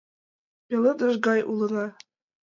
[0.67, 1.85] Пеледыш гай улына.